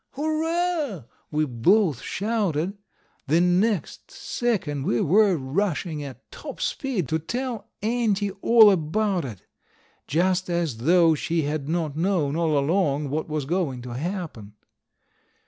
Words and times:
"Hurrah!" 0.13 1.03
we 1.29 1.45
both 1.45 2.01
shouted. 2.01 2.75
The 3.27 3.39
next 3.39 4.09
second 4.09 4.83
we 4.83 4.99
were 4.99 5.37
rushing 5.37 6.03
at 6.03 6.31
top 6.31 6.59
speed 6.59 7.07
to 7.09 7.19
tell 7.19 7.69
Auntie 7.83 8.31
all 8.41 8.71
about 8.71 9.25
it; 9.25 9.43
just 10.07 10.49
as 10.49 10.77
though 10.77 11.13
she 11.13 11.43
had 11.43 11.69
not 11.69 11.95
known 11.95 12.35
all 12.35 12.57
along 12.57 13.11
what 13.11 13.29
was 13.29 13.45
going 13.45 13.83
to 13.83 13.89
happen. 13.93 14.53